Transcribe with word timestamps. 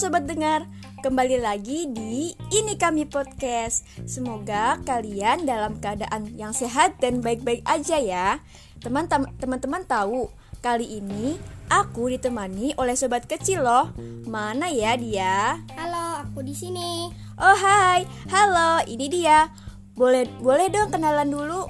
sobat 0.00 0.24
dengar, 0.24 0.64
kembali 1.04 1.44
lagi 1.44 1.84
di 1.92 2.32
Ini 2.32 2.80
Kami 2.80 3.04
Podcast. 3.04 3.84
Semoga 4.08 4.80
kalian 4.88 5.44
dalam 5.44 5.76
keadaan 5.76 6.40
yang 6.40 6.56
sehat 6.56 6.96
dan 7.04 7.20
baik-baik 7.20 7.60
aja 7.68 8.00
ya. 8.00 8.40
Teman-teman 8.80 9.84
tahu, 9.84 10.32
kali 10.64 11.04
ini 11.04 11.36
aku 11.68 12.16
ditemani 12.16 12.72
oleh 12.80 12.96
sobat 12.96 13.28
kecil 13.28 13.60
loh. 13.60 13.92
Mana 14.24 14.72
ya 14.72 14.96
dia? 14.96 15.60
Halo, 15.76 16.24
aku 16.24 16.48
di 16.48 16.56
sini. 16.56 17.12
Oh, 17.36 17.56
hai. 17.60 18.08
Halo, 18.32 18.80
ini 18.88 19.04
dia. 19.12 19.52
Boleh 19.92 20.24
boleh 20.40 20.72
dong 20.72 20.88
kenalan 20.96 21.28
dulu. 21.28 21.68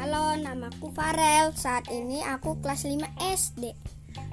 Halo, 0.00 0.40
namaku 0.40 0.88
Farel. 0.96 1.52
Saat 1.52 1.84
ini 1.92 2.24
aku 2.24 2.64
kelas 2.64 2.88
5 2.88 3.04
SD. 3.20 3.76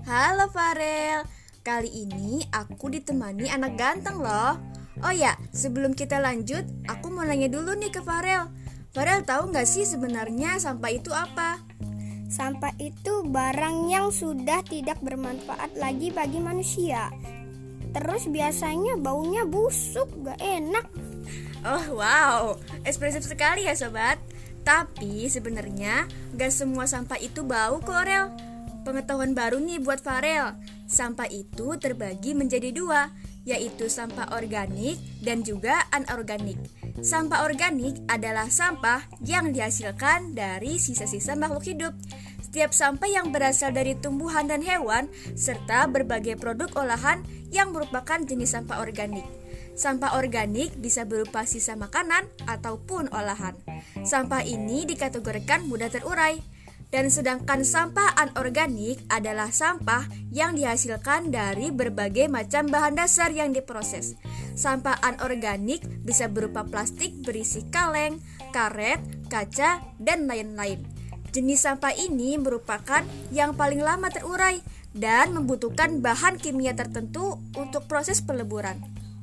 Halo 0.07 0.47
Farel. 0.47 1.40
Kali 1.61 1.93
ini 1.93 2.41
aku 2.49 2.89
ditemani 2.89 3.45
anak 3.53 3.77
ganteng 3.77 4.17
loh. 4.17 4.57
Oh 5.05 5.13
ya, 5.13 5.38
sebelum 5.53 5.93
kita 5.93 6.17
lanjut, 6.17 6.65
aku 6.89 7.13
mau 7.13 7.21
nanya 7.21 7.53
dulu 7.53 7.77
nih 7.77 7.93
ke 7.93 8.01
Farel. 8.01 8.49
Farel 8.97 9.21
tahu 9.21 9.53
nggak 9.53 9.70
sih 9.70 9.85
sebenarnya 9.85 10.57
sampah 10.57 10.89
itu 10.89 11.13
apa? 11.13 11.61
Sampah 12.34 12.73
itu 12.81 13.21
barang 13.29 13.93
yang 13.93 14.09
sudah 14.09 14.65
tidak 14.65 14.97
bermanfaat 15.05 15.77
lagi 15.77 16.09
bagi 16.09 16.41
manusia. 16.41 17.13
Terus 17.93 18.25
biasanya 18.25 18.98
baunya 18.98 19.45
busuk, 19.45 20.09
gak 20.25 20.41
enak. 20.41 20.89
Oh 21.62 22.01
wow, 22.01 22.57
ekspresif 22.89 23.21
sekali 23.21 23.70
ya 23.70 23.77
sobat. 23.77 24.17
Tapi 24.65 25.29
sebenarnya 25.29 26.09
gak 26.34 26.49
semua 26.49 26.89
sampah 26.89 27.21
itu 27.21 27.45
bau 27.45 27.77
kok, 27.77 28.01
Rel. 28.01 28.34
Pengetahuan 28.81 29.37
baru 29.37 29.62
nih 29.62 29.77
buat 29.77 30.01
Farel. 30.01 30.57
Sampah 30.91 31.31
itu 31.31 31.79
terbagi 31.79 32.35
menjadi 32.35 32.75
dua, 32.75 33.15
yaitu 33.47 33.87
sampah 33.87 34.35
organik 34.35 34.99
dan 35.23 35.39
juga 35.39 35.87
anorganik. 35.95 36.59
Sampah 36.99 37.48
organik 37.48 38.03
adalah 38.11 38.51
sampah 38.51 39.07
yang 39.23 39.55
dihasilkan 39.55 40.35
dari 40.35 40.75
sisa-sisa 40.83 41.39
makhluk 41.39 41.63
hidup. 41.63 41.95
Setiap 42.43 42.75
sampah 42.75 43.07
yang 43.07 43.31
berasal 43.31 43.71
dari 43.71 43.95
tumbuhan 43.95 44.51
dan 44.51 44.59
hewan 44.59 45.07
serta 45.39 45.87
berbagai 45.87 46.35
produk 46.35 46.67
olahan 46.75 47.23
yang 47.55 47.71
merupakan 47.71 48.20
jenis 48.20 48.51
sampah 48.51 48.83
organik. 48.83 49.23
Sampah 49.71 50.20
organik 50.20 50.76
bisa 50.76 51.07
berupa 51.07 51.48
sisa 51.48 51.79
makanan 51.79 52.27
ataupun 52.43 53.07
olahan. 53.15 53.55
Sampah 54.03 54.43
ini 54.43 54.83
dikategorikan 54.83 55.63
mudah 55.71 55.87
terurai. 55.87 56.43
Dan 56.91 57.07
sedangkan 57.07 57.63
sampah 57.63 58.20
anorganik 58.20 58.99
adalah 59.07 59.47
sampah 59.47 60.11
yang 60.27 60.59
dihasilkan 60.59 61.31
dari 61.31 61.71
berbagai 61.71 62.27
macam 62.27 62.67
bahan 62.67 62.99
dasar 62.99 63.31
yang 63.31 63.55
diproses. 63.55 64.19
Sampah 64.59 65.00
anorganik 65.00 65.88
bisa 66.03 66.28
berupa 66.28 66.67
plastik 66.67 67.16
berisi 67.23 67.63
kaleng, 67.72 68.19
karet, 68.51 69.00
kaca, 69.31 69.79
dan 70.03 70.28
lain-lain. 70.28 70.83
Jenis 71.31 71.63
sampah 71.63 71.95
ini 71.95 72.35
merupakan 72.35 73.07
yang 73.31 73.55
paling 73.55 73.79
lama 73.79 74.11
terurai 74.11 74.59
dan 74.91 75.31
membutuhkan 75.31 76.03
bahan 76.03 76.35
kimia 76.35 76.75
tertentu 76.75 77.39
untuk 77.55 77.88
proses 77.88 78.19
peleburan. 78.19 78.75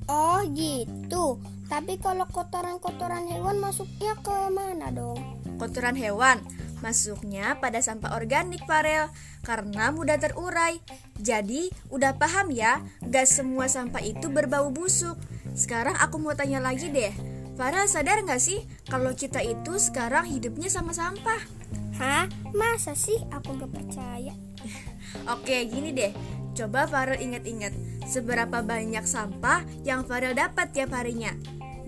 Oh 0.08 0.40
gitu. 0.56 1.36
Tapi 1.68 2.00
kalau 2.00 2.24
kotoran-kotoran 2.32 3.28
hewan 3.28 3.60
masuknya 3.60 4.16
ke 4.24 4.32
mana 4.48 4.88
dong? 4.88 5.20
Kotoran 5.60 6.00
hewan 6.00 6.40
Masuknya 6.78 7.58
pada 7.58 7.82
sampah 7.82 8.14
organik 8.14 8.62
Farel 8.64 9.10
karena 9.42 9.90
mudah 9.90 10.18
terurai. 10.18 10.78
Jadi 11.18 11.70
udah 11.90 12.14
paham 12.14 12.54
ya, 12.54 12.82
gak 13.02 13.26
semua 13.26 13.66
sampah 13.66 14.02
itu 14.02 14.30
berbau 14.30 14.70
busuk. 14.70 15.18
Sekarang 15.58 15.98
aku 15.98 16.22
mau 16.22 16.38
tanya 16.38 16.62
lagi 16.62 16.90
deh. 16.90 17.10
Farel 17.58 17.90
sadar 17.90 18.22
gak 18.22 18.38
sih 18.38 18.62
kalau 18.86 19.10
kita 19.18 19.42
itu 19.42 19.74
sekarang 19.82 20.30
hidupnya 20.30 20.70
sama 20.70 20.94
sampah? 20.94 21.42
Hah? 21.98 22.30
Masa 22.54 22.94
sih 22.94 23.18
aku 23.34 23.58
gak 23.58 23.74
percaya? 23.74 24.34
Oke, 25.34 25.66
gini 25.66 25.90
deh. 25.90 26.14
Coba 26.54 26.86
Farel 26.86 27.18
ingat-ingat 27.18 27.74
seberapa 28.06 28.62
banyak 28.62 29.02
sampah 29.02 29.66
yang 29.82 30.06
Farel 30.06 30.38
dapat 30.38 30.70
tiap 30.70 30.94
harinya. 30.94 31.34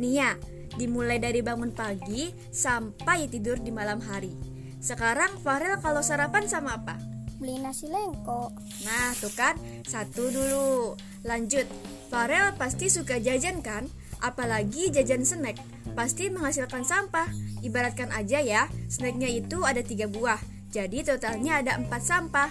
Nih 0.03 0.19
ya, 0.19 0.35
dimulai 0.75 1.23
dari 1.23 1.43
bangun 1.43 1.71
pagi 1.71 2.35
sampai 2.51 3.31
tidur 3.31 3.59
di 3.63 3.71
malam 3.71 4.03
hari. 4.03 4.50
Sekarang 4.81 5.37
Farel 5.45 5.77
kalau 5.85 6.01
sarapan 6.01 6.49
sama 6.49 6.81
apa? 6.81 6.97
Beli 7.37 7.61
nasi 7.61 7.89
lengko. 7.89 8.53
Nah, 8.85 9.13
tuh 9.21 9.33
kan, 9.33 9.57
satu 9.85 10.33
dulu. 10.33 10.97
Lanjut, 11.25 11.69
Farel 12.09 12.57
pasti 12.57 12.89
suka 12.89 13.21
jajan 13.21 13.61
kan? 13.61 13.89
Apalagi 14.21 14.93
jajan 14.93 15.25
snack, 15.25 15.57
pasti 15.93 16.29
menghasilkan 16.33 16.85
sampah. 16.85 17.29
Ibaratkan 17.65 18.13
aja 18.13 18.41
ya, 18.41 18.69
snacknya 18.89 19.29
itu 19.29 19.65
ada 19.65 19.81
tiga 19.81 20.09
buah, 20.09 20.41
jadi 20.73 21.05
totalnya 21.05 21.65
ada 21.65 21.73
empat 21.81 22.03
sampah. 22.05 22.51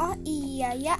Oh 0.00 0.16
iya 0.24 0.72
ya, 0.76 0.96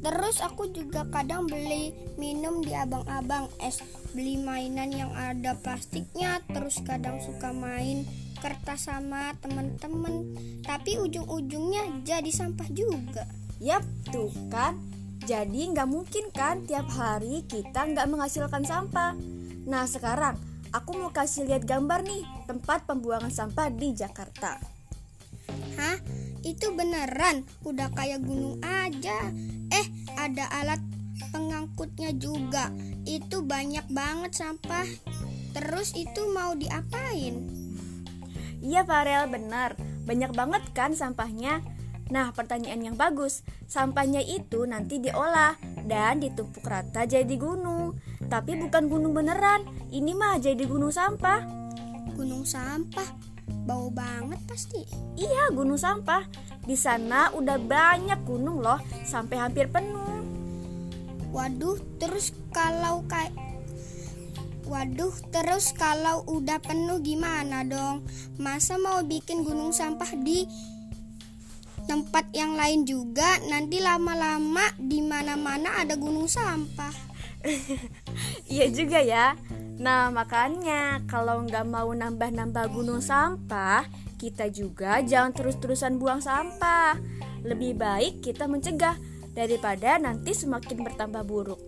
Terus 0.00 0.40
aku 0.40 0.72
juga 0.72 1.04
kadang 1.12 1.44
beli 1.44 1.92
minum 2.16 2.64
di 2.64 2.72
abang-abang 2.72 3.52
es 3.60 3.84
Beli 4.16 4.40
mainan 4.40 4.88
yang 4.96 5.12
ada 5.12 5.52
plastiknya 5.60 6.40
Terus 6.48 6.80
kadang 6.88 7.20
suka 7.20 7.52
main 7.52 8.08
kertas 8.40 8.88
sama 8.88 9.36
temen-temen 9.38 10.34
Tapi 10.64 10.96
ujung-ujungnya 10.98 12.02
jadi 12.02 12.30
sampah 12.32 12.66
juga 12.72 13.28
Yap, 13.60 13.84
tuh 14.08 14.32
kan 14.48 14.80
Jadi 15.28 15.70
nggak 15.70 15.88
mungkin 15.88 16.32
kan 16.32 16.64
tiap 16.64 16.88
hari 16.90 17.44
kita 17.44 17.84
nggak 17.84 18.08
menghasilkan 18.08 18.64
sampah 18.64 19.12
Nah 19.68 19.84
sekarang 19.84 20.40
aku 20.72 20.96
mau 20.96 21.12
kasih 21.12 21.44
lihat 21.44 21.68
gambar 21.68 22.00
nih 22.02 22.24
Tempat 22.48 22.88
pembuangan 22.88 23.30
sampah 23.30 23.68
di 23.68 23.92
Jakarta 23.92 24.56
Hah? 25.76 25.96
Itu 26.40 26.72
beneran? 26.72 27.44
Udah 27.68 27.92
kayak 27.92 28.24
gunung 28.24 28.58
aja 28.64 29.28
Eh, 29.70 29.86
ada 30.16 30.50
alat 30.56 30.80
pengangkutnya 31.28 32.16
juga. 32.16 32.72
Itu 33.04 33.44
banyak 33.44 33.92
banget 33.92 34.32
sampah. 34.40 34.88
Terus 35.52 35.92
itu 35.92 36.30
mau 36.32 36.56
diapain? 36.56 37.59
Iya 38.60 38.84
Farel, 38.84 39.26
benar. 39.32 39.76
Banyak 40.04 40.32
banget 40.36 40.62
kan 40.76 40.92
sampahnya? 40.92 41.64
Nah, 42.10 42.34
pertanyaan 42.34 42.82
yang 42.92 42.96
bagus. 42.98 43.46
Sampahnya 43.70 44.20
itu 44.20 44.66
nanti 44.66 44.98
diolah 44.98 45.54
dan 45.86 46.20
ditumpuk 46.20 46.66
rata 46.66 47.06
jadi 47.06 47.34
gunung. 47.38 47.96
Tapi 48.28 48.58
bukan 48.58 48.90
gunung 48.90 49.16
beneran. 49.16 49.64
Ini 49.88 50.12
mah 50.12 50.42
jadi 50.42 50.60
gunung 50.66 50.90
sampah. 50.90 51.40
Gunung 52.18 52.44
sampah? 52.44 53.06
Bau 53.64 53.88
banget 53.94 54.42
pasti. 54.50 54.82
Iya, 55.14 55.54
gunung 55.54 55.78
sampah. 55.78 56.26
Di 56.66 56.74
sana 56.74 57.30
udah 57.32 57.56
banyak 57.56 58.20
gunung 58.26 58.60
loh, 58.60 58.78
sampai 59.06 59.40
hampir 59.40 59.70
penuh. 59.70 60.20
Waduh, 61.30 61.78
terus 62.02 62.34
kalau 62.50 63.06
kayak 63.06 63.49
Waduh, 64.70 65.10
terus 65.34 65.74
kalau 65.74 66.22
udah 66.30 66.62
penuh 66.62 67.02
gimana 67.02 67.66
dong? 67.66 68.06
Masa 68.38 68.78
mau 68.78 69.02
bikin 69.02 69.42
gunung 69.42 69.74
sampah 69.74 70.14
di 70.14 70.46
tempat 71.90 72.30
yang 72.30 72.54
lain 72.54 72.86
juga? 72.86 73.42
Nanti 73.50 73.82
lama-lama 73.82 74.70
di 74.78 75.02
mana-mana 75.02 75.82
ada 75.82 75.98
gunung 75.98 76.30
sampah. 76.30 76.94
iya 78.54 78.70
juga 78.70 79.02
ya. 79.02 79.34
Nah, 79.82 80.14
makanya 80.14 81.02
kalau 81.10 81.42
nggak 81.42 81.66
mau 81.66 81.90
nambah-nambah 81.90 82.70
gunung 82.70 83.02
sampah, 83.02 83.90
kita 84.22 84.54
juga 84.54 85.02
jangan 85.02 85.34
terus-terusan 85.34 85.98
buang 85.98 86.22
sampah. 86.22 86.94
Lebih 87.42 87.74
baik 87.74 88.22
kita 88.22 88.46
mencegah 88.46 88.94
daripada 89.34 89.98
nanti 89.98 90.30
semakin 90.30 90.86
bertambah 90.86 91.26
buruk. 91.26 91.58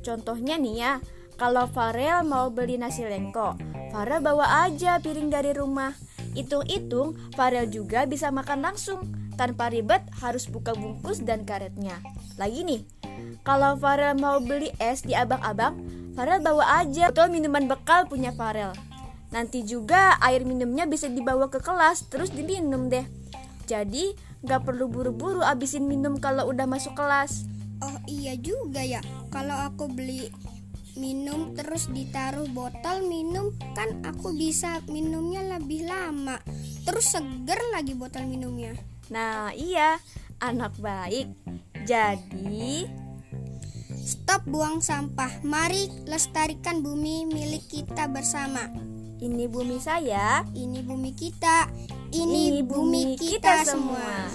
Contohnya 0.00 0.56
nih 0.56 0.76
ya, 0.80 0.92
kalau 1.34 1.66
Farel 1.66 2.22
mau 2.22 2.50
beli 2.50 2.78
nasi 2.78 3.02
lengko, 3.02 3.58
Farel 3.90 4.22
bawa 4.22 4.66
aja 4.66 5.02
piring 5.02 5.30
dari 5.30 5.50
rumah. 5.50 5.94
Hitung-hitung, 6.34 7.14
Farel 7.38 7.70
juga 7.70 8.06
bisa 8.10 8.30
makan 8.30 8.62
langsung 8.62 9.06
tanpa 9.34 9.70
ribet 9.70 10.02
harus 10.22 10.46
buka 10.46 10.74
bungkus 10.74 11.22
dan 11.22 11.42
karetnya. 11.42 11.98
Lagi 12.38 12.62
nih, 12.66 12.82
kalau 13.42 13.78
Farel 13.78 14.18
mau 14.18 14.38
beli 14.42 14.70
es 14.78 15.02
di 15.02 15.14
abang-abang, 15.14 15.78
Farel 16.14 16.42
bawa 16.42 16.82
aja 16.82 17.10
botol 17.10 17.34
minuman 17.34 17.66
bekal 17.66 18.06
punya 18.06 18.30
Farel. 18.34 18.74
Nanti 19.34 19.66
juga 19.66 20.14
air 20.22 20.46
minumnya 20.46 20.86
bisa 20.86 21.10
dibawa 21.10 21.50
ke 21.50 21.58
kelas 21.58 22.06
terus 22.06 22.30
diminum 22.30 22.86
deh. 22.86 23.02
Jadi 23.66 24.14
gak 24.46 24.62
perlu 24.62 24.86
buru-buru 24.86 25.42
abisin 25.42 25.90
minum 25.90 26.22
kalau 26.22 26.46
udah 26.46 26.70
masuk 26.70 26.94
kelas. 26.94 27.50
Oh 27.82 27.98
iya 28.06 28.38
juga 28.38 28.86
ya. 28.86 29.02
Kalau 29.34 29.58
aku 29.66 29.90
beli 29.90 30.30
minum 30.94 31.54
terus 31.54 31.90
ditaruh 31.90 32.46
botol 32.50 33.06
minum 33.06 33.54
kan 33.74 34.02
aku 34.06 34.34
bisa 34.34 34.82
minumnya 34.90 35.42
lebih 35.58 35.86
lama. 35.86 36.38
Terus 36.86 37.14
seger 37.14 37.60
lagi 37.74 37.94
botol 37.98 38.26
minumnya. 38.26 38.74
Nah 39.10 39.50
iya, 39.54 39.98
anak 40.42 40.78
baik. 40.78 41.30
Jadi 41.84 42.86
Stop 44.04 44.44
buang 44.44 44.84
sampah. 44.84 45.40
Mari 45.48 45.88
lestarikan 46.04 46.84
bumi 46.84 47.24
milik 47.24 47.64
kita 47.72 48.04
bersama. 48.04 48.68
Ini 49.16 49.48
bumi 49.48 49.80
saya, 49.80 50.44
Ini 50.52 50.84
bumi 50.84 51.16
kita. 51.16 51.72
Ini, 52.12 52.60
bumi 52.60 53.16
kita, 53.16 53.64
semua. 53.64 54.28